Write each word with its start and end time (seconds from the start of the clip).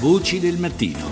Voci 0.00 0.38
del 0.38 0.58
mattino. 0.58 1.10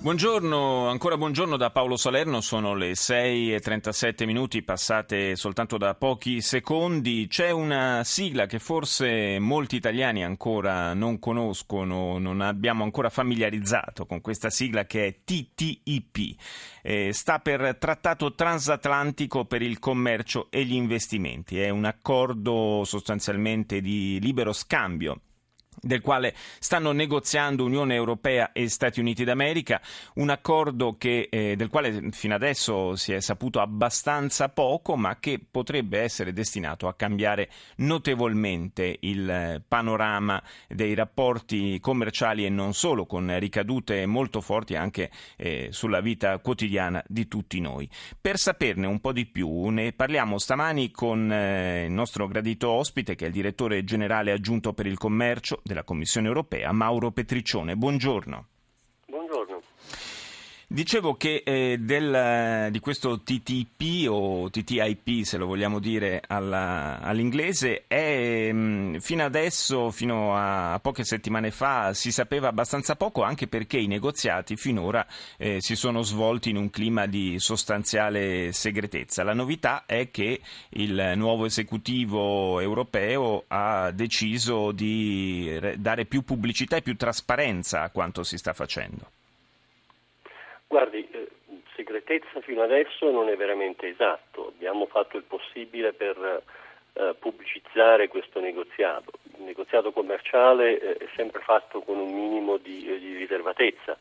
Buongiorno, 0.00 0.88
ancora 0.88 1.16
buongiorno 1.16 1.56
da 1.56 1.70
Paolo 1.70 1.96
Salerno, 1.96 2.40
sono 2.40 2.74
le 2.74 2.96
6 2.96 3.54
e 3.54 3.60
37 3.60 4.26
minuti 4.26 4.64
passate 4.64 5.36
soltanto 5.36 5.76
da 5.76 5.94
pochi 5.94 6.40
secondi. 6.40 7.28
C'è 7.28 7.50
una 7.50 8.02
sigla 8.02 8.46
che 8.46 8.58
forse 8.58 9.38
molti 9.38 9.76
italiani 9.76 10.24
ancora 10.24 10.92
non 10.92 11.20
conoscono, 11.20 12.18
non 12.18 12.40
abbiamo 12.40 12.82
ancora 12.82 13.10
familiarizzato 13.10 14.04
con 14.04 14.20
questa 14.20 14.50
sigla 14.50 14.84
che 14.84 15.06
è 15.06 15.16
TTIP. 15.22 16.36
Eh, 16.82 17.12
sta 17.12 17.38
per 17.38 17.76
Trattato 17.78 18.34
Transatlantico 18.34 19.44
per 19.44 19.62
il 19.62 19.78
Commercio 19.78 20.48
e 20.50 20.64
gli 20.64 20.74
Investimenti. 20.74 21.60
È 21.60 21.68
un 21.68 21.84
accordo 21.84 22.82
sostanzialmente 22.84 23.80
di 23.80 24.18
libero 24.20 24.52
scambio 24.52 25.20
del 25.80 26.00
quale 26.00 26.34
stanno 26.58 26.92
negoziando 26.92 27.64
Unione 27.64 27.94
Europea 27.94 28.52
e 28.52 28.68
Stati 28.68 29.00
Uniti 29.00 29.24
d'America, 29.24 29.80
un 30.14 30.30
accordo 30.30 30.96
che, 30.96 31.28
eh, 31.30 31.56
del 31.56 31.68
quale 31.68 32.10
fino 32.10 32.34
adesso 32.34 32.96
si 32.96 33.12
è 33.12 33.20
saputo 33.20 33.60
abbastanza 33.60 34.48
poco, 34.48 34.96
ma 34.96 35.18
che 35.18 35.40
potrebbe 35.50 36.00
essere 36.00 36.32
destinato 36.32 36.88
a 36.88 36.94
cambiare 36.94 37.50
notevolmente 37.76 38.96
il 39.00 39.62
panorama 39.66 40.42
dei 40.68 40.94
rapporti 40.94 41.78
commerciali 41.80 42.44
e 42.44 42.48
non 42.48 42.74
solo, 42.74 43.06
con 43.06 43.38
ricadute 43.38 44.06
molto 44.06 44.40
forti 44.40 44.74
anche 44.74 45.10
eh, 45.36 45.68
sulla 45.70 46.00
vita 46.00 46.38
quotidiana 46.38 47.02
di 47.06 47.28
tutti 47.28 47.60
noi. 47.60 47.88
Per 48.20 48.38
saperne 48.38 48.86
un 48.86 49.00
po' 49.00 49.12
di 49.12 49.26
più, 49.26 49.68
ne 49.68 49.92
parliamo 49.92 50.38
stamani 50.38 50.90
con 50.90 51.30
eh, 51.30 51.84
il 51.86 51.92
nostro 51.92 52.26
gradito 52.26 52.70
ospite, 52.70 53.14
che 53.14 53.24
è 53.24 53.28
il 53.28 53.34
direttore 53.34 53.84
generale 53.84 54.32
aggiunto 54.32 54.72
per 54.72 54.86
il 54.86 54.98
commercio 54.98 55.60
della 55.68 55.84
Commissione 55.84 56.26
europea, 56.26 56.72
Mauro 56.72 57.12
Petriccione. 57.12 57.76
Buongiorno. 57.76 58.46
Dicevo 60.70 61.14
che 61.14 61.42
eh, 61.46 61.78
del, 61.78 62.68
di 62.70 62.78
questo 62.78 63.22
TTIP 63.22 64.06
o 64.10 64.50
TTIP, 64.50 65.22
se 65.22 65.38
lo 65.38 65.46
vogliamo 65.46 65.78
dire 65.78 66.20
alla, 66.26 67.00
all'inglese, 67.00 67.86
è, 67.86 68.52
mh, 68.52 68.58
mm, 68.58 68.96
fino 68.96 69.24
adesso, 69.24 69.90
fino 69.90 70.36
a, 70.36 70.74
a, 70.74 70.78
poche 70.78 71.04
settimane 71.04 71.50
fa, 71.52 71.94
si 71.94 72.12
sapeva 72.12 72.48
abbastanza 72.48 72.96
poco, 72.96 73.22
anche 73.22 73.46
perché 73.46 73.78
i 73.78 73.86
negoziati 73.86 74.56
finora 74.56 75.06
eh, 75.38 75.62
si 75.62 75.74
sono 75.74 76.02
svolti 76.02 76.50
in 76.50 76.56
un 76.58 76.68
clima 76.68 77.06
di 77.06 77.38
sostanziale 77.38 78.52
segretezza. 78.52 79.22
La 79.22 79.32
novità 79.32 79.86
è 79.86 80.10
che 80.10 80.38
il 80.72 81.14
nuovo 81.16 81.46
esecutivo 81.46 82.60
europeo 82.60 83.44
ha 83.48 83.90
deciso 83.90 84.72
di 84.72 85.58
dare 85.78 86.04
più 86.04 86.24
pubblicità 86.24 86.76
e 86.76 86.82
più 86.82 86.94
trasparenza 86.94 87.80
a 87.80 87.90
quanto 87.90 88.22
si 88.22 88.36
sta 88.36 88.52
facendo. 88.52 89.12
Guardi, 90.68 91.08
eh, 91.12 91.28
segretezza 91.74 92.42
fino 92.42 92.60
adesso 92.60 93.10
non 93.10 93.30
è 93.30 93.36
veramente 93.36 93.88
esatto, 93.88 94.48
abbiamo 94.48 94.84
fatto 94.84 95.16
il 95.16 95.22
possibile 95.22 95.94
per 95.94 96.42
eh, 96.92 97.14
pubblicizzare 97.18 98.08
questo 98.08 98.38
negoziato. 98.38 99.12
Il 99.38 99.44
negoziato 99.44 99.92
commerciale 99.92 100.78
eh, 100.78 100.96
è 100.98 101.08
sempre 101.16 101.40
fatto 101.40 101.80
con 101.80 101.96
un 101.96 102.12
minimo 102.12 102.58
di, 102.58 102.86
eh, 102.86 102.98
di 102.98 103.16
riservatezza, 103.16 103.96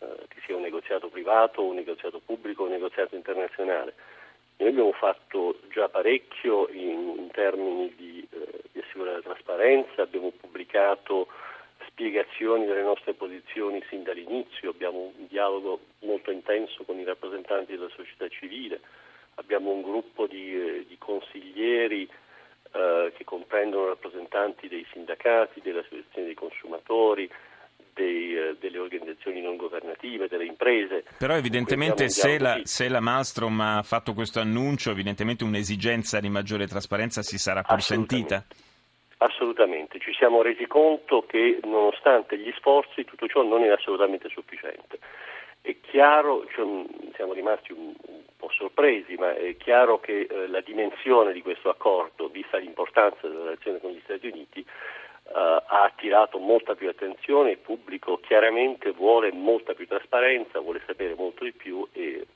eh, 0.00 0.06
che 0.28 0.40
sia 0.44 0.54
un 0.54 0.60
negoziato 0.60 1.08
privato, 1.08 1.64
un 1.64 1.76
negoziato 1.76 2.20
pubblico, 2.22 2.64
un 2.64 2.72
negoziato 2.72 3.14
internazionale. 3.14 3.94
Noi 4.58 4.68
abbiamo 4.68 4.92
fatto 4.92 5.60
già 5.70 5.88
parecchio 5.88 6.68
in, 6.68 7.14
in 7.16 7.30
termini 7.30 7.90
di, 7.96 8.28
eh, 8.30 8.60
di 8.70 8.80
assicurare 8.80 9.22
trasparenza, 9.22 10.02
abbiamo 10.02 10.30
pubblicato 10.30 11.28
spiegazioni 12.02 12.66
delle 12.66 12.82
nostre 12.82 13.14
posizioni 13.14 13.80
sin 13.88 14.02
dall'inizio, 14.02 14.70
abbiamo 14.70 15.12
un 15.16 15.26
dialogo 15.28 15.78
molto 16.00 16.32
intenso 16.32 16.82
con 16.82 16.98
i 16.98 17.04
rappresentanti 17.04 17.76
della 17.76 17.88
società 17.94 18.26
civile, 18.28 18.80
abbiamo 19.36 19.70
un 19.70 19.82
gruppo 19.82 20.26
di, 20.26 20.52
eh, 20.52 20.84
di 20.88 20.98
consiglieri 20.98 22.02
eh, 22.72 23.12
che 23.16 23.24
comprendono 23.24 23.86
rappresentanti 23.86 24.66
dei 24.66 24.84
sindacati, 24.92 25.60
delle 25.62 25.80
associazioni 25.80 26.26
dei 26.26 26.34
consumatori, 26.34 27.30
dei, 27.94 28.36
eh, 28.36 28.56
delle 28.58 28.78
organizzazioni 28.78 29.40
non 29.40 29.54
governative, 29.54 30.26
delle 30.26 30.46
imprese. 30.46 31.04
Però 31.18 31.36
evidentemente 31.36 32.08
se 32.08 32.40
la, 32.40 32.58
se 32.64 32.88
la, 32.88 32.98
Malmstrom 32.98 33.60
ha 33.60 33.82
fatto 33.84 34.12
questo 34.12 34.40
annuncio, 34.40 34.90
evidentemente 34.90 35.44
un'esigenza 35.44 36.18
di 36.18 36.28
maggiore 36.28 36.66
trasparenza 36.66 37.22
si 37.22 37.38
sarà 37.38 37.62
pur 37.62 37.80
sentita. 37.80 38.44
Assolutamente, 39.22 40.00
ci 40.00 40.12
siamo 40.14 40.42
resi 40.42 40.66
conto 40.66 41.24
che 41.26 41.60
nonostante 41.62 42.36
gli 42.36 42.52
sforzi 42.56 43.04
tutto 43.04 43.28
ciò 43.28 43.44
non 43.44 43.62
è 43.62 43.68
assolutamente 43.68 44.28
sufficiente. 44.28 44.98
È 45.60 45.76
chiaro, 45.80 46.44
cioè, 46.52 46.66
siamo 47.14 47.32
rimasti 47.32 47.70
un, 47.70 47.94
un, 48.08 48.22
po' 48.36 48.50
sorpresi, 48.50 49.14
ma 49.14 49.32
è 49.36 49.56
chiaro 49.58 50.00
che 50.00 50.26
eh, 50.28 50.48
la 50.48 50.60
dimensione 50.60 51.32
di 51.32 51.40
questo 51.40 51.68
accordo, 51.68 52.26
vista 52.26 52.56
l'importanza 52.56 53.28
della 53.28 53.44
relazione 53.44 53.78
con 53.78 53.92
gli 53.92 54.00
Stati 54.02 54.26
Uniti, 54.26 54.58
eh, 54.58 55.30
ha 55.32 55.84
attirato 55.84 56.38
molta 56.38 56.74
più 56.74 56.88
attenzione, 56.88 57.52
il 57.52 57.58
pubblico 57.58 58.18
chiaramente 58.18 58.90
vuole 58.90 59.30
molta 59.30 59.72
più 59.72 59.86
trasparenza, 59.86 60.58
vuole 60.58 60.82
sapere 60.84 61.14
molto 61.14 61.44
di 61.44 61.52
più 61.52 61.86
e 61.92 62.26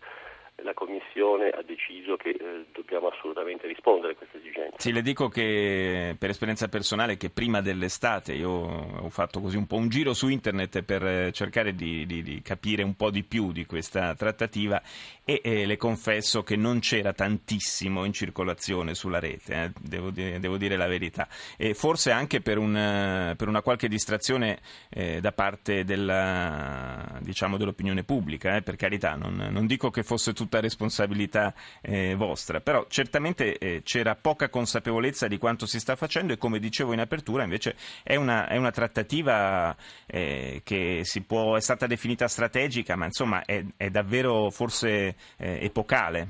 la 0.62 0.72
Commissione 0.72 1.50
ha 1.50 1.62
deciso 1.62 2.16
che 2.16 2.30
eh, 2.30 2.66
dobbiamo 2.72 3.08
assolutamente 3.08 3.66
rispondere 3.66 4.14
a 4.14 4.16
questa 4.16 4.38
esigenza. 4.38 4.76
Sì, 4.78 4.92
le 4.92 5.02
dico 5.02 5.28
che 5.28 6.16
per 6.18 6.30
esperienza 6.30 6.68
personale 6.68 7.16
che 7.16 7.28
prima 7.30 7.60
dell'estate 7.60 8.32
io 8.32 8.50
ho 8.50 9.10
fatto 9.10 9.40
così 9.40 9.56
un 9.56 9.66
po' 9.66 9.76
un 9.76 9.88
giro 9.88 10.14
su 10.14 10.28
internet 10.28 10.82
per 10.82 11.04
eh, 11.04 11.32
cercare 11.32 11.74
di, 11.74 12.06
di, 12.06 12.22
di 12.22 12.40
capire 12.40 12.82
un 12.82 12.94
po' 12.94 13.10
di 13.10 13.22
più 13.22 13.52
di 13.52 13.66
questa 13.66 14.14
trattativa 14.14 14.80
e 15.24 15.40
eh, 15.44 15.66
le 15.66 15.76
confesso 15.76 16.42
che 16.42 16.56
non 16.56 16.78
c'era 16.78 17.12
tantissimo 17.12 18.04
in 18.04 18.12
circolazione 18.12 18.94
sulla 18.94 19.18
rete, 19.18 19.54
eh, 19.54 19.72
devo, 19.78 20.10
dire, 20.10 20.38
devo, 20.38 20.56
dire, 20.56 20.76
la 20.76 20.86
verità. 20.86 21.28
E 21.56 21.74
forse 21.74 22.12
anche 22.12 22.40
per, 22.40 22.58
un, 22.58 23.34
per 23.36 23.48
una 23.48 23.60
qualche 23.60 23.88
distrazione 23.88 24.60
eh, 24.88 25.20
da 25.20 25.32
parte 25.32 25.84
della, 25.84 27.18
diciamo, 27.20 27.56
dell'opinione 27.56 28.04
pubblica, 28.04 28.56
eh, 28.56 28.62
per 28.62 28.76
carità, 28.76 29.16
non, 29.16 29.48
non 29.50 29.66
dico 29.66 29.90
che 29.90 30.02
fosse 30.02 30.32
tutto 30.32 30.45
tutta 30.46 30.60
responsabilità 30.60 31.52
eh, 31.82 32.14
vostra, 32.14 32.60
però 32.60 32.86
certamente 32.88 33.58
eh, 33.58 33.82
c'era 33.82 34.14
poca 34.14 34.48
consapevolezza 34.48 35.26
di 35.26 35.38
quanto 35.38 35.66
si 35.66 35.80
sta 35.80 35.96
facendo 35.96 36.32
e 36.32 36.38
come 36.38 36.60
dicevo 36.60 36.92
in 36.92 37.00
apertura 37.00 37.42
invece 37.42 37.74
è 38.04 38.14
una, 38.14 38.46
è 38.46 38.56
una 38.56 38.70
trattativa 38.70 39.76
eh, 40.06 40.62
che 40.64 41.02
può, 41.26 41.56
è 41.56 41.60
stata 41.60 41.86
definita 41.86 42.28
strategica, 42.28 42.94
ma 42.94 43.06
insomma 43.06 43.44
è, 43.44 43.64
è 43.76 43.90
davvero 43.90 44.50
forse 44.50 45.16
eh, 45.36 45.64
epocale. 45.64 46.28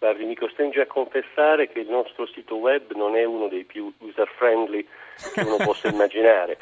Guardi, 0.00 0.24
mi 0.24 0.34
costringe 0.34 0.80
a 0.80 0.86
confessare 0.86 1.68
che 1.68 1.80
il 1.80 1.90
nostro 1.90 2.24
sito 2.24 2.56
web 2.56 2.90
non 2.94 3.16
è 3.16 3.24
uno 3.24 3.48
dei 3.48 3.64
più 3.64 3.92
user 3.98 4.26
friendly 4.34 4.82
che 5.34 5.42
uno 5.42 5.58
possa 5.58 5.88
immaginare. 5.92 6.56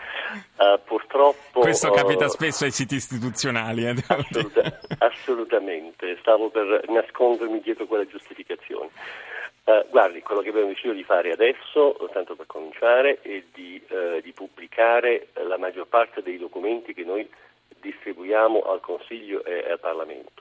Uh, 0.57 0.81
purtroppo. 0.85 1.61
Questo 1.61 1.93
capita 1.93 2.25
uh, 2.25 2.31
spesso 2.31 2.65
ai 2.65 2.73
siti 2.73 2.97
istituzionali. 2.97 3.87
Eh, 3.87 3.95
assoluta, 4.09 4.81
assolutamente, 4.99 6.17
stavo 6.19 6.51
per 6.51 6.83
nascondermi 6.89 7.61
dietro 7.61 7.87
quella 7.87 8.05
giustificazione. 8.09 8.91
Uh, 9.63 9.87
guardi, 9.89 10.21
quello 10.21 10.41
che 10.41 10.49
abbiamo 10.49 10.67
deciso 10.67 10.93
di 10.93 11.05
fare 11.05 11.31
adesso, 11.31 11.97
tanto 12.13 12.35
per 12.35 12.47
cominciare, 12.47 13.21
è 13.23 13.41
di, 13.55 13.81
di 14.21 14.33
pubblicare 14.33 15.29
la 15.47 15.59
maggior 15.59 15.87
parte 15.87 16.23
dei 16.23 16.39
documenti 16.39 16.93
che 16.93 17.05
noi 17.05 17.29
distribuiamo 17.81 18.63
al 18.63 18.81
Consiglio 18.81 19.45
e 19.45 19.71
al 19.71 19.79
Parlamento. 19.79 20.38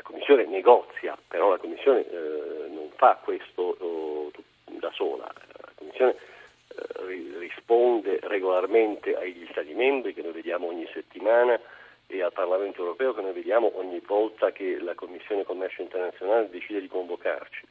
La 0.00 0.06
Commissione 0.08 0.46
negozia, 0.46 1.18
però 1.28 1.50
la 1.50 1.58
Commissione 1.58 2.08
eh, 2.08 2.68
non 2.70 2.88
fa 2.96 3.20
questo 3.22 3.76
oh, 3.78 4.30
da 4.64 4.90
sola. 4.92 5.24
La 5.26 5.72
Commissione 5.74 6.12
eh, 6.12 7.38
risponde 7.38 8.18
regolarmente 8.22 9.14
agli 9.14 9.46
Stati 9.50 9.74
membri 9.74 10.14
che 10.14 10.22
noi 10.22 10.32
vediamo 10.32 10.68
ogni 10.68 10.88
settimana 10.94 11.60
e 12.06 12.22
al 12.22 12.32
Parlamento 12.32 12.80
europeo 12.80 13.12
che 13.12 13.20
noi 13.20 13.34
vediamo 13.34 13.72
ogni 13.74 14.00
volta 14.00 14.52
che 14.52 14.78
la 14.80 14.94
Commissione 14.94 15.44
Commercio 15.44 15.82
Internazionale 15.82 16.48
decide 16.48 16.80
di 16.80 16.88
convocarci 16.88 17.66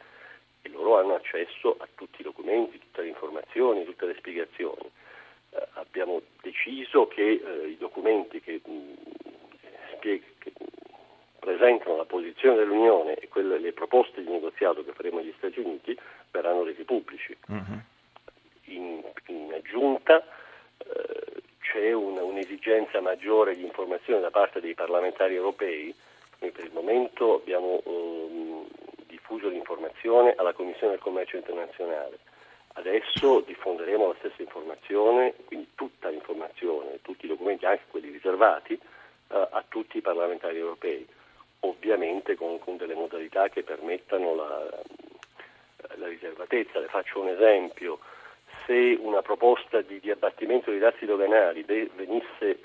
e 0.62 0.70
loro 0.70 1.00
hanno 1.00 1.16
accesso 1.16 1.78
a 1.80 1.88
tutti 1.96 2.22
i 2.22 2.24
documenti, 2.24 2.78
tutte 2.78 3.02
le 3.02 3.08
informazioni, 3.08 3.86
tutte 3.86 4.06
le 4.06 4.16
spiegazioni. 4.20 4.88
Eh, 5.50 5.68
abbiamo 5.74 6.22
deciso 6.44 7.08
che 7.08 7.42
eh, 7.44 7.70
i 7.70 7.78
documenti 7.78 8.40
che, 8.40 8.62
mh, 8.64 8.72
mm, 8.72 8.94
spieg- 9.96 10.38
che 10.38 10.52
presentano 11.50 11.98
la 11.98 12.06
posizione 12.06 12.58
dell'Unione 12.58 13.16
e 13.16 13.28
quelle, 13.28 13.58
le 13.58 13.74
proposte 13.74 14.22
di 14.22 14.30
negoziato 14.30 14.84
che 14.84 14.92
faremo 14.92 15.18
agli 15.18 15.34
Stati 15.38 15.60
Uniti 15.60 15.98
verranno 16.30 16.64
resi 16.64 16.84
pubblici. 16.84 17.36
Uh-huh. 17.48 17.80
In, 18.66 19.02
in, 19.28 19.52
aggiunta 19.54 20.24
eh, 20.78 21.42
c'è 21.60 21.92
un, 21.92 22.18
un'esigenza 22.20 23.02
maggiore 23.02 23.56
di 23.56 23.64
informazione 23.64 24.22
da 24.22 24.30
parte 24.30 24.62
dei 24.62 24.76
parlamentari 24.76 25.34
europei. 25.34 25.94
Noi 26.38 26.52
per 26.52 26.66
il 26.66 26.72
momento 26.72 27.36
abbiamo 27.36 27.82
eh, 27.84 28.66
diffuso 29.08 29.50
l'informazione 29.50 30.36
alla 30.38 30.54
Commissione 30.54 30.94
del 30.94 31.02
Commercio 31.02 31.38
Internazionale. 31.38 32.20
Adesso 32.74 33.40
diffonderemo 33.40 34.08
la 34.08 34.16
stessa 34.20 34.44
informazione, 34.44 35.34
quindi 35.46 35.70
tutta 35.74 36.10
l'informazione, 36.10 37.00
tutti 37.02 37.26
i 37.26 37.30
documenti 37.30 37.66
anche 37.66 37.86
quelli 37.90 38.12
riservati, 38.12 38.74
eh, 38.74 39.48
a 39.52 39.64
tutti 39.68 39.98
i 39.98 40.02
parlamentari 40.02 40.58
europei, 40.60 41.08
ovviamente 41.62 42.36
con, 42.36 42.60
con 42.60 42.78
delle 42.78 42.96
modalità 42.96 43.50
che 43.50 43.64
permettano 43.64 44.36
la, 44.36 44.70
la, 45.96 46.08
riservatezza. 46.08 46.80
Le 46.80 46.88
faccio 46.88 47.20
un 47.22 47.30
esempio, 47.30 48.00
se 48.66 48.98
una 49.00 49.22
proposta 49.22 49.82
di, 49.82 50.00
di 50.00 50.12
abbattimento 50.12 50.72
dei 50.72 50.80
dazi 50.80 51.06
doganali 51.06 51.64
venisse 51.64 52.60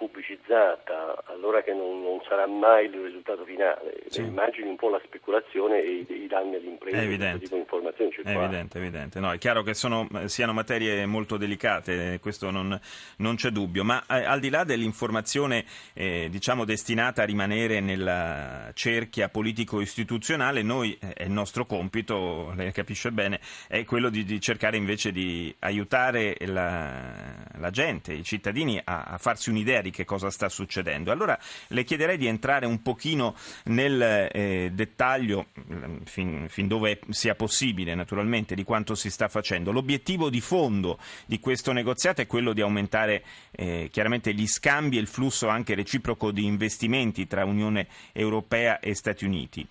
pubblicizzata, 0.00 1.24
allora 1.26 1.62
che 1.62 1.74
non, 1.74 2.00
non, 2.00 2.22
sarà 2.26 2.46
mai 2.46 2.86
il 2.86 3.02
risultato 3.02 3.44
finale. 3.44 4.00
Sì. 4.08 4.22
Immagini 4.22 4.70
un 4.70 4.76
po' 4.76 4.88
la 4.88 5.00
speculazione 5.04 5.82
e 5.82 6.06
i, 6.08 6.22
i 6.22 6.26
danni 6.26 6.54
all'impresa. 6.54 6.96
È 6.96 7.02
evidente. 7.02 7.44
È 7.44 8.30
evidente, 8.30 8.78
evidente. 8.78 9.20
No, 9.20 9.30
è 9.30 9.36
chiaro 9.36 9.62
che 9.62 9.74
sono, 9.74 10.08
siano 10.24 10.54
materie 10.54 11.04
molto 11.04 11.36
delicate, 11.36 12.18
questo 12.18 12.50
non, 12.50 12.80
non 13.18 13.34
c'è 13.36 13.50
dubbio, 13.50 13.84
ma 13.84 14.02
eh, 14.08 14.24
al 14.24 14.40
di 14.40 14.48
là 14.48 14.64
dell'informazione 14.64 15.66
eh, 15.92 16.28
diciamo 16.30 16.64
destinata 16.64 17.20
a 17.20 17.26
rimanere 17.26 17.80
nella 17.80 18.70
cerchia 18.72 19.28
politico-istituzionale, 19.28 20.62
noi, 20.62 20.96
eh, 20.98 21.12
è 21.12 21.24
il 21.24 21.30
nostro 21.30 21.66
compito, 21.66 22.54
lei 22.56 22.72
capisce 22.72 23.12
bene, 23.12 23.38
è 23.68 23.84
quello 23.84 24.08
di, 24.08 24.24
di 24.24 24.40
cercare 24.40 24.78
invece 24.78 25.12
di 25.12 25.54
aiutare 25.58 26.36
la, 26.46 27.34
la, 27.58 27.70
gente, 27.70 28.14
i 28.14 28.24
cittadini 28.24 28.80
a, 28.82 29.02
a 29.02 29.18
farsi 29.18 29.50
un'idea 29.50 29.82
di 29.90 29.96
che 29.96 30.04
cosa 30.04 30.30
sta 30.30 30.48
succedendo. 30.48 31.10
Allora 31.10 31.38
le 31.68 31.84
chiederei 31.84 32.16
di 32.16 32.26
entrare 32.26 32.64
un 32.64 32.80
pochino 32.80 33.36
nel 33.64 34.28
eh, 34.32 34.70
dettaglio, 34.72 35.48
mm, 35.60 36.02
fin, 36.04 36.46
fin, 36.48 36.68
dove 36.68 37.00
sia 37.10 37.34
possibile 37.34 37.94
naturalmente, 37.94 38.54
di 38.54 38.64
quanto 38.64 38.94
si 38.94 39.10
sta 39.10 39.28
facendo. 39.28 39.72
L'obiettivo 39.72 40.30
di 40.30 40.40
fondo 40.40 40.98
di 41.26 41.38
questo 41.40 41.72
negoziato 41.72 42.22
è 42.22 42.26
quello 42.26 42.52
di 42.52 42.62
aumentare 42.62 43.24
eh, 43.50 43.88
chiaramente 43.92 44.32
gli 44.32 44.46
scambi 44.46 44.96
e 44.96 45.00
il 45.00 45.08
flusso 45.08 45.48
anche 45.48 45.74
reciproco 45.74 46.30
di 46.30 46.44
investimenti 46.44 47.26
tra 47.26 47.44
Unione 47.44 47.88
Europea 48.12 48.78
e 48.78 48.94
Stati 48.94 49.24
Uniti. 49.24 49.66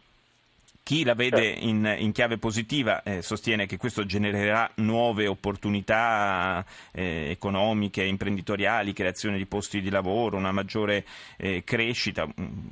Chi 0.89 1.03
la 1.03 1.13
vede 1.13 1.43
certo. 1.43 1.65
in, 1.67 1.95
in 1.99 2.11
chiave 2.11 2.39
positiva 2.39 3.03
eh, 3.03 3.21
sostiene 3.21 3.67
che 3.67 3.77
questo 3.77 4.07
genererà 4.07 4.71
nuove 4.77 5.27
opportunità 5.27 6.65
eh, 6.91 7.27
economiche, 7.29 8.03
imprenditoriali, 8.03 8.91
creazione 8.91 9.37
di 9.37 9.45
posti 9.45 9.81
di 9.81 9.91
lavoro, 9.91 10.37
una 10.37 10.51
maggiore 10.51 11.05
eh, 11.37 11.63
crescita, 11.63 12.27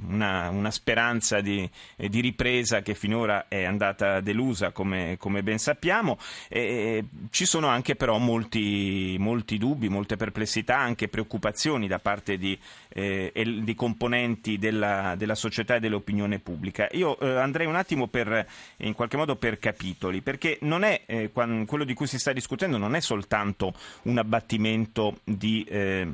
una, 0.08 0.50
una 0.50 0.72
speranza 0.72 1.42
di, 1.42 1.70
eh, 1.96 2.10
di, 2.10 2.22
ripresa 2.22 2.82
che 2.82 2.96
finora 2.96 3.48
è 3.48 3.66
andata 3.66 4.20
delusa, 4.20 4.72
come, 4.72 5.18
come 5.20 5.44
ben 5.44 5.60
sappiamo. 5.60 6.18
ci 6.50 7.46
sono 7.46 7.68
anche 7.68 7.96
però 7.96 8.18
molti, 8.18 9.16
molti, 9.20 9.60
dubbi, 9.60 9.90
molte 9.90 10.16
perplessità, 10.16 10.80
anche 10.80 11.08
preoccupazioni 11.08 11.88
da 11.88 12.00
parte 12.00 12.40
di, 12.40 12.58
eh, 12.90 13.32
di 13.62 13.76
componenti 13.76 14.58
della, 14.58 15.14
della, 15.16 15.36
società 15.36 15.76
e 15.76 15.80
dell'opinione 15.80 16.40
pubblica. 16.40 16.88
Io 16.94 17.20
eh, 17.20 17.30
andrei 17.30 17.68
un 17.68 17.76
attimo 17.76 18.07
per, 18.08 18.48
in 18.78 18.94
qualche 18.94 19.18
modo 19.18 19.36
per 19.36 19.60
capitoli, 19.60 20.22
perché 20.22 20.58
è, 20.84 21.02
eh, 21.06 21.32
quello 21.32 21.84
di 21.84 21.94
cui 21.94 22.08
si 22.08 22.20
sta 22.20 22.34
discutendo 22.34 22.78
non 22.78 22.96
è 22.96 23.00
soltanto 23.00 23.74
un 24.04 24.18
abbattimento 24.18 25.20
di... 25.24 25.64
Eh, 25.64 26.08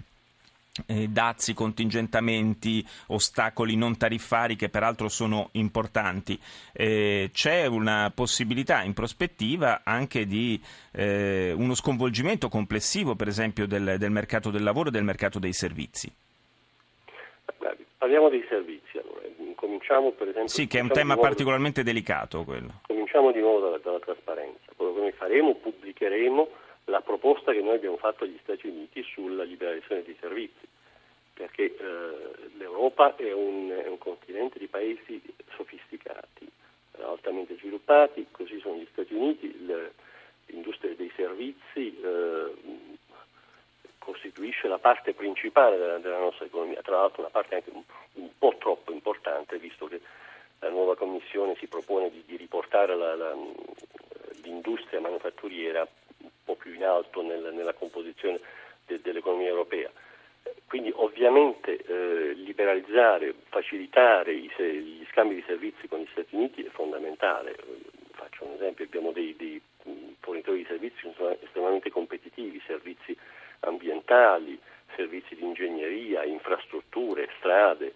eh, 0.87 1.07
dazi, 1.07 1.53
contingentamenti, 1.53 2.85
ostacoli 3.07 3.75
non 3.75 3.97
tariffari 3.97 4.55
che 4.55 4.69
peraltro 4.69 5.09
sono 5.09 5.49
importanti. 5.53 6.39
Eh, 6.71 7.29
c'è 7.31 7.65
una 7.65 8.11
possibilità 8.13 8.81
in 8.81 8.93
prospettiva 8.93 9.81
anche 9.83 10.25
di 10.25 10.59
eh, 10.91 11.53
uno 11.55 11.75
sconvolgimento 11.75 12.49
complessivo, 12.49 13.15
per 13.15 13.27
esempio, 13.27 13.67
del, 13.67 13.97
del 13.97 14.11
mercato 14.11 14.49
del 14.49 14.63
lavoro 14.63 14.89
e 14.89 14.91
del 14.91 15.03
mercato 15.03 15.39
dei 15.39 15.53
servizi. 15.53 16.11
Parliamo 17.97 18.29
dei 18.29 18.45
servizi 18.49 18.97
allora. 18.97 19.21
Cominciamo 19.55 20.11
per 20.11 20.27
esempio. 20.27 20.49
Sì, 20.49 20.67
che 20.67 20.79
è 20.79 20.81
un 20.81 20.89
tema 20.89 21.15
particolarmente 21.15 21.83
delicato 21.83 22.43
quello. 22.43 22.81
Cominciamo 22.87 23.31
di 23.31 23.39
nuovo 23.39 23.59
dalla, 23.61 23.77
dalla 23.77 23.99
trasparenza. 23.99 24.71
Quello 24.75 24.93
che 24.93 24.99
noi 24.99 25.11
faremo, 25.13 25.55
pubblicheremo 25.55 26.49
la 26.85 27.01
proposta 27.01 27.53
che 27.53 27.61
noi 27.61 27.75
abbiamo 27.75 27.97
fatto 27.97 28.25
agli 28.25 28.37
Stati 28.41 28.67
Uniti 28.67 29.03
sulla 29.03 29.43
liberalizzazione 29.43 30.03
dei 30.03 30.17
servizi, 30.19 30.67
perché 31.33 31.63
eh, 31.63 32.49
l'Europa 32.57 33.15
è 33.15 33.31
un, 33.31 33.69
è 33.69 33.87
un, 33.87 33.97
continente 33.97 34.59
di 34.59 34.67
paesi 34.67 35.21
sofisticati, 35.55 36.49
altamente 37.01 37.55
sviluppati, 37.57 38.27
così 38.31 38.59
sono 38.59 38.75
gli 38.75 38.87
Stati 38.91 39.13
Uniti, 39.13 39.65
l'industria 40.47 40.93
dei 40.95 41.11
servizi. 41.15 41.97
Eh, 42.01 43.01
costituisce 44.03 44.67
la 44.67 44.77
parte 44.77 45.13
principale 45.13 45.77
della, 45.77 45.97
della, 45.97 46.17
nostra 46.17 46.45
economia, 46.45 46.81
tra 46.81 46.97
l'altro 46.97 47.21
una 47.21 47.31
parte 47.31 47.55
anche 47.55 47.69
un, 47.71 47.83
un, 48.15 48.29
po' 48.37 48.55
troppo 48.59 48.91
importante, 48.91 49.57
visto 49.57 49.87
che 49.87 50.01
la 50.59 50.69
nuova 50.69 50.97
Commissione 50.97 51.55
si 51.55 51.67
propone 51.67 52.09
di, 52.09 52.23
di 52.25 52.35
riportare 52.35 52.95
la, 52.95 53.15
la, 53.15 53.33
l'industria 54.43 54.99
manifatturiera 54.99 55.87
un 56.17 56.29
po' 56.43 56.55
più 56.55 56.73
in 56.73 56.83
alto 56.83 57.21
nel, 57.21 57.51
nella 57.53 57.73
composizione 57.73 58.39
de, 58.85 58.99
dell'economia 59.01 59.47
europea. 59.47 59.89
Quindi 60.67 60.91
ovviamente 60.93 61.77
eh, 61.77 62.33
liberalizzare, 62.33 63.33
facilitare 63.47 64.33
i, 64.33 64.51
gli 64.57 65.05
scambi 65.11 65.35
di 65.35 65.43
servizi 65.47 65.87
con 65.87 65.99
gli 65.99 66.07
Stati 66.11 66.35
Uniti 66.35 66.63
è 66.63 66.69
fondamentale. 66.69 67.55
Faccio 68.11 68.45
un 68.45 68.53
esempio, 68.55 68.83
abbiamo 68.83 69.11
dei, 69.11 69.35
dei 69.37 69.61
fornitori 70.19 70.59
di 70.59 70.65
servizi 70.65 71.01
che 71.01 71.13
sono 71.15 71.37
estremamente 71.39 71.89
competitivi, 71.89 72.61
servizi 72.65 73.15
ambientali, 73.63 74.59
servizi 74.95 75.35
di 75.35 75.43
ingegneria, 75.43 76.23
infrastrutture, 76.23 77.29
strade, 77.37 77.93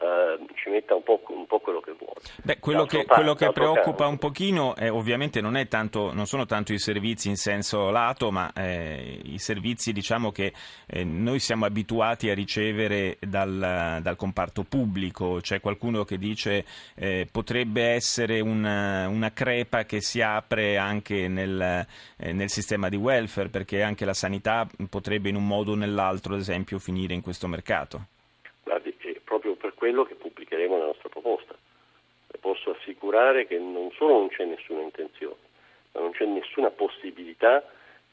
Uh, 0.00 0.46
ci 0.54 0.70
metta 0.70 0.94
un 0.94 1.02
po', 1.02 1.20
un 1.26 1.44
po', 1.46 1.58
quello 1.58 1.80
che 1.80 1.92
vuole. 1.98 2.20
Beh, 2.44 2.60
quello, 2.60 2.84
che, 2.84 2.98
parte, 2.98 3.14
quello 3.14 3.34
che, 3.34 3.50
preoccupa 3.50 3.96
caso. 3.96 4.10
un 4.10 4.18
pochino 4.18 4.76
è, 4.76 4.92
ovviamente 4.92 5.40
non, 5.40 5.60
tanto, 5.68 6.12
non, 6.12 6.26
sono 6.26 6.46
tanto 6.46 6.72
i 6.72 6.78
servizi 6.78 7.28
in 7.28 7.34
senso 7.34 7.90
lato, 7.90 8.30
ma 8.30 8.52
eh, 8.52 9.20
i 9.24 9.38
servizi 9.38 9.92
diciamo, 9.92 10.30
che 10.30 10.52
eh, 10.86 11.02
noi 11.02 11.40
siamo 11.40 11.64
abituati 11.64 12.30
a 12.30 12.34
ricevere 12.34 13.16
dal, 13.18 13.98
dal 14.00 14.14
comparto 14.14 14.62
pubblico. 14.62 15.40
C'è 15.40 15.58
qualcuno 15.58 16.04
che 16.04 16.16
dice 16.16 16.64
eh, 16.94 17.26
potrebbe 17.28 17.82
essere 17.82 18.38
una, 18.38 19.08
una, 19.08 19.32
crepa 19.32 19.82
che 19.82 20.00
si 20.00 20.20
apre 20.20 20.76
anche 20.76 21.26
nel, 21.26 21.84
eh, 22.18 22.32
nel 22.32 22.50
sistema 22.50 22.88
di 22.88 22.94
welfare, 22.94 23.48
perché 23.48 23.82
anche 23.82 24.04
la 24.04 24.14
sanità 24.14 24.64
potrebbe 24.88 25.28
in 25.28 25.34
un 25.34 25.44
modo 25.44 25.72
o 25.72 25.74
nell'altro, 25.74 26.34
ad 26.34 26.40
esempio, 26.40 26.78
finire 26.78 27.14
in 27.14 27.20
questo 27.20 27.48
mercato 27.48 28.06
quello 29.78 30.04
che 30.04 30.16
pubblicheremo 30.16 30.74
nella 30.74 30.86
nostra 30.86 31.08
proposta. 31.08 31.54
Le 32.26 32.38
posso 32.38 32.72
assicurare 32.72 33.46
che 33.46 33.58
non 33.58 33.90
solo 33.92 34.18
non 34.18 34.28
c'è 34.28 34.44
nessuna 34.44 34.82
intenzione, 34.82 35.36
ma 35.92 36.00
non 36.00 36.10
c'è 36.10 36.26
nessuna 36.26 36.70
possibilità 36.70 37.64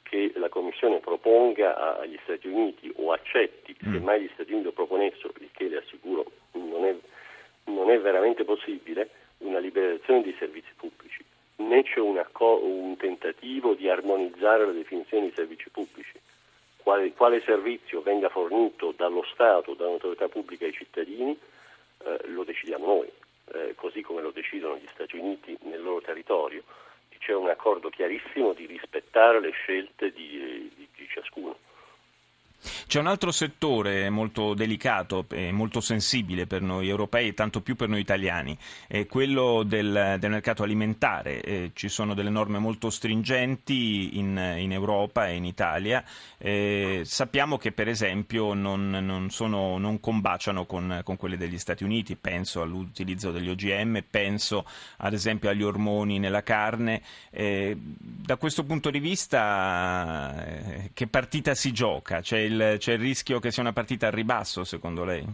che 0.04 0.32
la 0.36 0.50
Commissione 0.50 1.00
proponga 1.00 1.98
agli 2.00 2.18
Stati 2.22 2.48
Uniti 2.48 2.94
o 2.98 3.12
accetti, 3.12 3.76
mm. 3.76 3.92
se 3.92 4.00
mai 4.00 4.22
gli 4.22 4.30
Stati 4.34 4.52
Uniti 4.52 4.68
lo 4.68 4.74
proponessero, 4.74 5.34
il 5.40 5.50
che 5.52 5.68
le 5.68 5.78
assicuro 5.78 6.32
non 6.52 6.86
è, 6.86 6.96
non 7.66 7.90
è 7.90 8.00
veramente 8.00 8.44
possibile, 8.44 9.10
una 9.40 9.58
liberalizzazione 9.58 10.22
dei 10.22 10.36
servizi 10.38 10.72
pubblici, 10.78 11.26
né 11.58 11.84
c'è 11.84 12.00
una, 12.00 12.30
un 12.40 12.96
tentativo 12.98 13.74
di 13.74 13.90
armonizzare 13.90 14.68
la 14.68 14.72
definizione 14.72 15.24
dei 15.24 15.34
servizi 15.36 15.70
pubblici. 15.72 15.95
Quale, 16.86 17.14
quale 17.14 17.42
servizio 17.42 18.04
venga 18.04 18.30
fornito 18.30 18.94
dallo 18.96 19.24
Stato, 19.34 19.74
da 19.74 19.88
un'autorità 19.88 20.28
pubblica 20.28 20.66
ai 20.66 20.72
cittadini, 20.72 21.36
eh, 22.04 22.20
lo 22.28 22.44
decidiamo 22.44 22.86
noi, 22.86 23.12
eh, 23.54 23.74
così 23.74 24.04
come 24.04 24.22
lo 24.22 24.30
decidono 24.30 24.78
gli 24.78 24.88
Stati 24.94 25.18
Uniti 25.18 25.58
nel 25.64 25.82
loro 25.82 26.00
territorio. 26.02 26.62
C'è 27.18 27.34
un 27.34 27.50
accordo 27.50 27.90
chiarissimo 27.90 28.54
di 28.54 28.68
rispettare 28.68 29.40
le 29.40 29.50
scelte 29.50 30.12
di, 30.12 30.72
di, 30.76 30.88
di 30.96 31.08
ciascuno. 31.10 31.58
C'è 32.88 33.00
un 33.00 33.08
altro 33.08 33.32
settore 33.32 34.10
molto 34.10 34.54
delicato 34.54 35.26
e 35.30 35.52
molto 35.52 35.82
sensibile 35.82 36.48
per 36.48 36.62
noi 36.62 36.88
europei, 36.88 37.34
tanto 37.34 37.62
più 37.62 37.76
per 37.76 37.90
noi 37.90 38.00
italiani, 38.00 38.58
è 38.88 39.06
quello 39.06 39.64
del, 39.64 40.18
del 40.20 40.30
mercato 40.30 40.64
alimentare. 40.64 41.42
Eh, 41.42 41.72
ci 41.74 41.90
sono 41.90 42.14
delle 42.14 42.30
norme 42.30 42.60
molto 42.60 42.90
stringenti 42.90 44.18
in, 44.18 44.56
in 44.58 44.72
Europa 44.72 45.28
e 45.28 45.36
in 45.36 45.46
Italia. 45.46 46.04
Eh, 46.38 47.02
sappiamo 47.04 47.58
che 47.58 47.72
per 47.72 47.88
esempio 47.88 48.54
non, 48.54 48.90
non, 48.90 49.30
sono, 49.30 49.78
non 49.78 50.00
combaciano 50.00 50.66
con, 50.66 51.02
con, 51.04 51.18
quelle 51.18 51.38
degli 51.38 51.58
Stati 51.58 51.84
Uniti, 51.84 52.16
penso 52.16 52.62
all'utilizzo 52.62 53.32
degli 53.32 53.50
OGM, 53.50 54.04
penso 54.10 54.66
ad 54.98 55.14
esempio 55.14 55.50
agli 55.50 55.64
ormoni 55.64 56.20
nella 56.20 56.44
carne. 56.44 57.02
Eh, 57.32 57.76
da 57.78 58.38
questo 58.38 58.64
punto 58.64 58.90
di 58.90 59.00
vista 59.00 60.46
eh, 60.46 60.92
che 60.94 61.08
partita 61.08 61.54
si 61.56 61.72
gioca? 61.72 62.22
C'è 62.22 62.48
il 62.56 62.78
c'è 62.80 62.94
il 62.94 63.00
rischio 63.00 63.40
che 63.40 63.52
sia 63.52 63.62
una 63.62 63.74
partita 63.74 64.08
al 64.08 64.14
ribasso, 64.14 64.64
secondo 64.64 65.04
lei? 65.04 65.26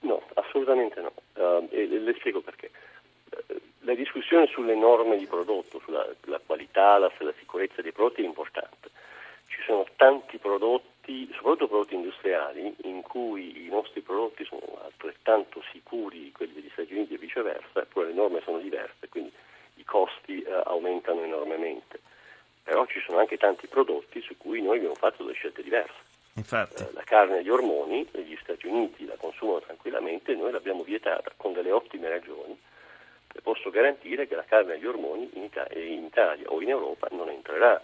No, 0.00 0.22
assolutamente 0.34 1.00
no. 1.00 1.12
Uh, 1.34 1.68
e 1.70 1.86
le 1.86 2.14
spiego 2.14 2.40
perché. 2.40 2.70
Uh, 3.30 3.60
la 3.80 3.94
discussione 3.94 4.46
sulle 4.46 4.74
norme 4.74 5.16
di 5.16 5.26
prodotto, 5.26 5.80
sulla 5.84 6.40
qualità, 6.44 6.98
la, 6.98 7.12
la 7.18 7.34
sicurezza 7.38 7.82
dei 7.82 7.92
prodotti 7.92 8.22
è 8.22 8.26
importante. 8.26 8.90
Ci 9.46 9.62
sono 9.64 9.86
tanti 9.96 10.38
prodotti 10.38 11.30
soprattutto 11.34 11.68
prodotti 11.68 11.94
industriali, 11.94 12.74
in 12.82 13.02
cui 13.02 13.64
i 13.64 13.68
nostri 13.68 14.00
prodotti 14.00 14.44
sono 14.44 14.80
altrettanto 14.84 15.62
sicuri 15.70 16.24
di 16.24 16.32
quelli 16.32 16.54
degli 16.54 16.70
Stati 16.72 16.92
Uniti 16.92 17.14
e 17.14 17.18
viceversa, 17.18 17.82
eppure 17.82 18.08
le 18.08 18.14
norme 18.14 18.40
sono 18.42 18.58
diverse, 18.58 19.08
quindi 19.08 19.32
i 19.74 19.84
costi 19.84 20.42
eh, 20.42 20.62
aumentano 20.64 21.22
enormemente. 21.22 22.00
Però 22.62 22.84
ci 22.86 23.00
sono 23.06 23.18
anche 23.18 23.36
tanti 23.36 23.68
prodotti 23.68 24.20
su 24.22 24.36
cui 24.36 24.60
noi 24.60 24.78
abbiamo 24.78 24.85
fatto 24.96 25.22
delle 25.22 25.34
scelte 25.34 25.62
diverse. 25.62 26.04
Eh, 26.34 26.92
la 26.92 27.02
carne 27.04 27.38
agli 27.38 27.48
ormoni, 27.48 28.06
negli 28.12 28.36
Stati 28.42 28.66
Uniti 28.66 29.06
la 29.06 29.16
consumano 29.16 29.60
tranquillamente, 29.60 30.34
noi 30.34 30.52
l'abbiamo 30.52 30.82
vietata 30.82 31.32
con 31.36 31.52
delle 31.52 31.70
ottime 31.70 32.08
ragioni 32.08 32.58
e 33.32 33.40
posso 33.40 33.70
garantire 33.70 34.26
che 34.26 34.34
la 34.34 34.44
carne 34.44 34.74
agli 34.74 34.86
ormoni 34.86 35.30
in 35.34 35.44
Italia, 35.44 35.82
in 35.82 36.04
Italia 36.04 36.48
o 36.48 36.60
in 36.60 36.68
Europa 36.68 37.08
non 37.10 37.28
entrerà 37.28 37.80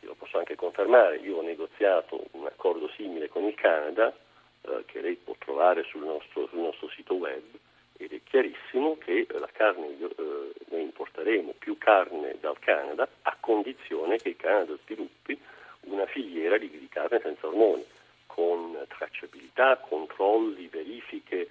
io 0.00 0.08
lo 0.08 0.14
posso 0.14 0.38
anche 0.38 0.56
confermare, 0.56 1.16
io 1.16 1.36
ho 1.36 1.42
negoziato 1.42 2.24
un 2.32 2.46
accordo 2.46 2.88
simile 2.96 3.28
con 3.28 3.44
il 3.44 3.54
Canada, 3.54 4.14
eh, 4.62 4.84
che 4.86 5.00
lei 5.00 5.16
può 5.16 5.34
trovare 5.38 5.84
sul 5.84 6.04
nostro, 6.04 6.46
sul 6.48 6.60
nostro, 6.60 6.88
sito 6.88 7.14
web, 7.14 7.42
ed 7.96 8.12
è 8.12 8.20
chiarissimo 8.24 8.96
che 8.96 9.26
la 9.28 9.48
carne, 9.52 9.88
eh, 9.88 10.52
noi 10.70 10.82
importeremo 10.82 11.54
più 11.58 11.76
carne 11.76 12.36
dal 12.40 12.58
Canada 12.58 13.06
a 13.22 13.36
condizione 13.38 14.16
che 14.16 14.30
il 14.30 14.36
Canada 14.36 14.74
sviluppi 14.84 15.38
una 15.92 16.06
filiera 16.06 16.58
di, 16.58 16.70
di 16.70 16.88
carne 16.88 17.20
senza 17.22 17.46
ormoni, 17.46 17.84
con 18.26 18.76
tracciabilità, 18.88 19.78
controlli, 19.78 20.68
verifiche 20.68 21.48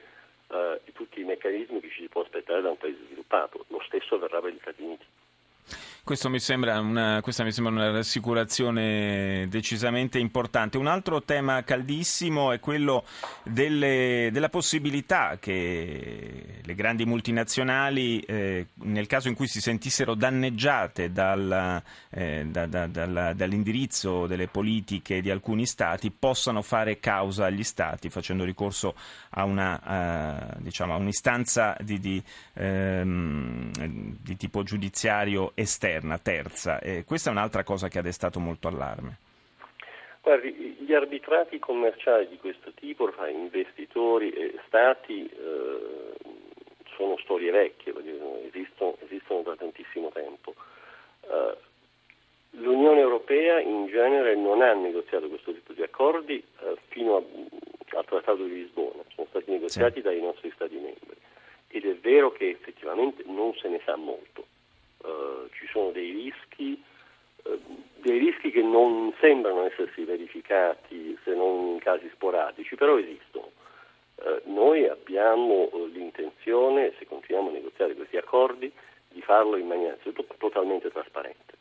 eh, 0.48 0.82
e 0.84 0.92
tutti 0.94 1.20
i 1.22 1.26
meccanismi 1.26 1.80
che 1.80 1.90
ci 1.90 2.02
si 2.02 2.08
può 2.08 2.22
aspettare 2.22 2.62
da 2.62 2.70
un 2.70 2.78
paese 2.78 3.04
sviluppato. 3.06 3.66
Lo 3.68 3.82
stesso 3.86 4.16
avverrà 4.16 4.42
per 4.42 4.54
gli 4.54 4.60
Stati 4.60 4.82
Uniti. 4.82 5.06
Mi 6.06 6.40
una, 6.80 7.20
questa 7.22 7.44
mi 7.44 7.52
sembra 7.52 7.72
una 7.72 7.92
rassicurazione 7.92 9.46
decisamente 9.48 10.18
importante. 10.18 10.78
Un 10.78 10.88
altro 10.88 11.22
tema 11.22 11.64
caldissimo 11.64 12.52
è 12.52 12.60
quello 12.60 13.06
delle, 13.44 14.30
della 14.32 14.50
possibilità 14.50 15.38
che 15.40 16.62
le 16.64 16.74
grandi 16.76 17.06
multinazionali, 17.06 18.22
eh, 18.22 18.68
nel 18.84 19.06
caso 19.06 19.28
in 19.28 19.36
cui 19.36 19.48
si 19.48 19.62
sentissero 19.62 20.16
danneggiate 20.16 21.12
dal, 21.12 21.84
eh, 22.10 22.46
da, 22.48 22.66
da, 22.66 22.88
da, 22.88 23.34
dall'indirizzo 23.34 24.26
delle 24.26 24.48
politiche 24.48 25.22
di 25.22 25.30
alcuni 25.30 25.68
Stati, 25.68 26.10
possano 26.10 26.64
fare 26.64 27.00
causa 27.00 27.46
agli 27.46 27.64
Stati 27.64 28.10
facendo 28.10 28.46
ricorso 28.46 28.96
a, 29.32 29.44
una, 29.44 30.56
uh, 30.56 30.62
diciamo, 30.62 30.94
a 30.94 30.98
un'istanza 30.98 31.78
di, 31.82 32.00
di, 32.00 32.24
ehm, 32.54 33.72
di 34.22 34.36
tipo 34.38 34.64
giudiziario 34.64 35.52
esterno 35.54 35.89
esterna, 35.90 36.18
terza. 36.20 36.80
Eh, 36.80 37.04
questa 37.04 37.30
è 37.30 37.34
un'altra 37.34 37.64
cosa 37.64 37.88
che 37.88 38.00
ha 38.00 38.04
destato 38.04 38.40
molto 38.40 38.68
allarme. 38.68 39.18
Guardi, 40.22 40.78
gli 40.80 40.94
arbitrati 40.94 41.60
commerciali 41.60 42.28
di 42.28 42.38
questo 42.38 42.72
tipo 42.74 43.12
fra 43.12 43.28
investitori 43.30 44.30
e 44.32 44.60
stati 44.68 45.26
eh, 45.26 46.14
sono 46.96 47.18
storie 47.18 47.52
vecchie, 47.52 47.94
esistono, 48.48 48.96
esistono, 49.04 49.42
da 49.42 49.56
tantissimo 49.56 50.10
tempo. 50.10 50.54
Uh, 51.22 51.56
L'Unione 52.52 53.00
Europea 53.00 53.60
in 53.60 53.86
genere 53.88 54.36
non 54.36 54.62
ha 54.62 54.74
negoziato 54.74 55.28
questo 55.28 55.54
tipo 55.54 55.74
di 55.74 55.84
accordi 55.84 56.44
uh, 56.62 56.76
fino 56.88 57.16
a, 57.18 57.98
al 57.98 58.06
Trattato 58.06 58.44
di 58.44 58.54
Lisbona, 58.54 59.04
sono 59.14 59.28
stati 59.30 59.52
negoziati 59.52 59.96
sì. 59.98 60.02
dai 60.02 60.20
nostri 60.20 60.52
Stati 60.56 60.76
membri 60.76 61.18
ed 61.70 61.86
è 61.86 61.96
vero 61.96 62.32
che 62.32 62.50
effettivamente 62.50 63.24
non 63.28 63.54
se 63.56 63.70
ne 63.70 63.80
sa 63.86 63.96
molto. 63.96 64.46
Uh, 65.02 65.48
ci 65.54 65.68
sono 65.72 65.92
dei 65.92 66.12
rischi, 66.12 66.84
uh, 67.44 67.60
dei 68.02 68.18
rischi 68.18 68.52
che 68.52 68.62
non 68.62 69.14
sembrano 69.20 69.66
essersi 69.66 70.04
verificati 70.04 71.18
se 71.24 71.34
non 71.34 71.74
in 71.74 71.80
casi 71.80 72.10
sporadici, 72.14 72.76
però 72.76 72.98
esistono. 72.98 73.52
Uh, 74.16 74.42
noi 74.52 74.88
abbiamo 74.88 75.70
l'intenzione, 76.40 76.94
se 76.98 77.06
continuiamo 77.06 77.50
a 77.50 77.54
negoziare 77.54 77.94
questi 77.94 78.18
accordi, 78.18 78.72
di 79.10 79.22
farlo 79.22 79.58
in 79.58 79.68
maniera 79.68 79.98
totalmente 80.38 80.90
trasparente. 80.90 81.58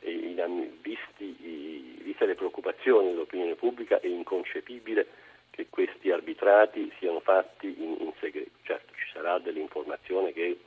e 0.00 0.34
visti, 0.80 1.24
i, 1.24 2.00
viste 2.02 2.26
le 2.26 2.34
preoccupazioni 2.34 3.08
dell'opinione 3.08 3.54
pubblica 3.54 4.00
è 4.00 4.06
inconcepibile 4.06 5.06
che 5.50 5.66
questi 5.68 6.10
arbitrati 6.10 6.92
siano 6.98 7.20
fatti 7.20 7.74
in, 7.78 7.96
in 8.00 8.12
segreto. 8.20 8.50
Certo, 8.62 8.92
ci 8.94 9.10
sarà 9.12 9.38
dell'informazione 9.38 10.32
che 10.32 10.58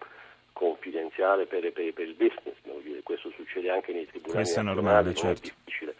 confidenziale 0.53 1.45
per, 1.45 1.71
per, 1.71 1.93
per 1.93 2.07
il 2.07 2.13
business, 2.13 2.55
questo 3.03 3.29
succede 3.31 3.69
anche 3.69 3.91
nei 3.91 4.07
tribunali 4.07 4.41
Questo 4.41 4.59
è 4.61 4.63
normale, 4.63 5.13
certo. 5.13 5.47
è 5.47 5.51
difficile 5.51 5.95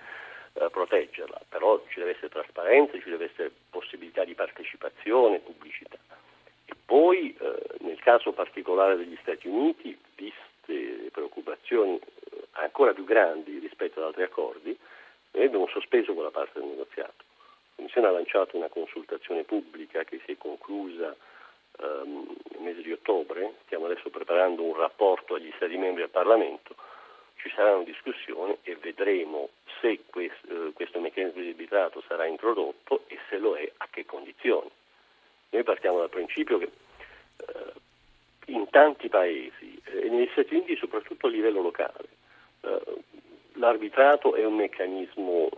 uh, 0.54 0.70
proteggerla, 0.70 1.42
però 1.50 1.84
ci 1.90 2.00
deve 2.00 2.12
essere 2.12 2.30
trasparenza, 2.30 2.98
ci 3.00 3.10
deve 3.10 3.26
essere 3.26 3.52
possibilità 3.70 4.24
di 4.24 4.34
partecipazione, 4.34 5.40
pubblicità. 5.40 5.65
E 6.86 6.94
poi 6.98 7.36
uh, 7.40 7.84
nel 7.84 8.00
caso 8.00 8.32
particolare 8.32 8.96
degli 8.96 9.18
Stati 9.22 9.48
Uniti, 9.48 9.98
viste 10.16 11.10
preoccupazioni 11.12 11.94
uh, 11.94 12.46
ancora 12.52 12.94
più 12.94 13.04
grandi 13.04 13.58
rispetto 13.58 14.00
ad 14.00 14.06
altri 14.06 14.22
accordi, 14.22 14.78
noi 15.32 15.46
abbiamo 15.46 15.68
sospeso 15.68 16.14
quella 16.14 16.30
parte 16.30 16.60
del 16.60 16.70
negoziato. 16.70 17.16
La 17.18 17.76
Commissione 17.78 18.08
ha 18.08 18.12
lanciato 18.12 18.56
una 18.56 18.70
consultazione 18.70 19.44
pubblica 19.44 20.04
che 20.04 20.22
si 20.26 20.34
è 20.34 20.38
conclusa 20.38 21.16
um, 21.80 22.28
nel 22.52 22.62
mese 22.62 22.84
di 22.84 22.92
ottobre, 22.92 23.56
stiamo 23.66 23.86
adesso 23.86 24.10
preparando 24.12 24.62
un 24.62 24.76
rapporto 24.76 25.34
agli 25.34 25.52
Stati 25.56 25.76
membri 25.78 26.04
al 26.04 26.10
Parlamento, 26.10 26.76
ci 27.38 27.50
saranno 27.56 27.84
discussioni 27.84 28.58
e 28.62 28.76
vedremo 28.76 29.50
se 29.82 30.02
questo, 30.06 30.54
uh, 30.54 30.74
questo 30.74 31.00
meccanismo 31.00 31.42
di 31.42 31.50
arbitrato 31.50 32.04
sarà 32.08 32.28
introdotto 32.28 33.06
e 33.08 33.18
se 33.28 33.40
lo 33.40 33.56
è 33.58 33.70
a 33.78 33.88
che 33.90 34.06
condizioni. 34.06 34.70
Noi 35.56 35.64
partiamo 35.64 36.00
dal 36.00 36.10
principio 36.10 36.58
che 36.58 36.70
uh, 37.38 38.52
in 38.52 38.68
tanti 38.70 39.08
paesi 39.10 39.82
e 39.86 40.10
negli 40.10 40.30
Stati 40.32 40.54
Uniti 40.54 40.76
soprattutto 40.76 41.28
a 41.28 41.30
livello 41.30 41.62
locale 41.62 42.08
uh, 42.62 43.02
l'arbitrato 43.54 44.36
è 44.36 44.46
un 44.46 44.56
meccanismo 44.56 45.50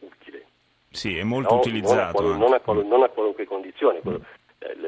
utile. 0.00 0.44
Sì, 0.90 1.16
è 1.16 1.22
molto 1.22 1.54
no, 1.54 1.60
utilizzato. 1.60 2.22
Non 2.22 2.32
a, 2.32 2.36
non, 2.36 2.52
a 2.52 2.60
qual- 2.60 2.84
non 2.84 3.02
a, 3.02 3.08
qualunque 3.08 3.44
condizione. 3.44 4.00
Quello, 4.00 4.20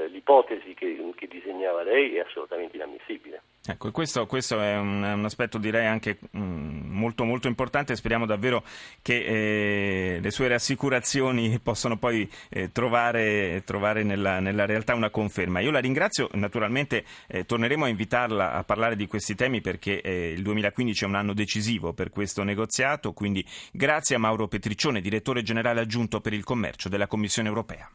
l'ipotesi 0.09 0.75
che, 0.75 1.13
che, 1.15 1.29
disegnava 1.29 1.83
lei 1.83 2.17
è 2.17 2.21
assolutamente 2.21 2.77
inammissibile. 2.77 3.41
Ecco, 3.67 3.91
questo, 3.91 4.25
questo 4.25 4.59
è 4.59 4.79
un, 4.79 5.03
un, 5.03 5.25
aspetto 5.27 5.59
direi 5.59 5.85
anche 5.85 6.19
mm, 6.35 6.91
molto, 6.93 7.25
molto 7.25 7.47
importante, 7.47 7.95
speriamo 7.95 8.25
davvero 8.25 8.65
che 9.03 10.15
eh, 10.15 10.19
le 10.19 10.31
sue 10.31 10.49
rassicurazioni 10.49 11.59
possano 11.63 11.99
poi 11.99 12.29
eh, 12.49 12.73
trovare, 12.73 13.63
trovare 13.67 14.03
nella, 14.03 14.41
nella, 14.41 14.65
realtà 14.65 14.95
una 14.95 15.11
conferma. 15.11 15.61
Io 15.61 15.71
la 15.71 15.79
ringrazio, 15.79 16.31
naturalmente 16.33 17.05
eh, 17.27 17.45
torneremo 17.45 17.85
a 17.85 17.89
invitarla 17.89 18.53
a 18.53 18.65
parlare 18.65 18.97
di 18.97 19.07
questi 19.07 19.35
temi 19.35 19.61
perché 19.61 20.01
eh, 20.01 20.31
il 20.31 20.43
2015 20.43 21.05
è 21.05 21.07
un 21.07 21.17
anno 21.17 21.35
decisivo 21.35 21.93
per 21.93 22.09
questo 22.09 22.43
negoziato, 22.43 23.13
quindi 23.13 23.45
grazie 23.73 24.17
a 24.17 24.19
Mauro 24.19 24.49
Petriccione, 24.49 25.03
direttore 25.03 25.43
generale 25.43 25.81
aggiunto 25.81 26.23
per 26.23 26.33
il 26.33 26.45
commercio 26.45 26.89
della 26.89 27.07
Commissione 27.07 27.49
europea. 27.49 27.91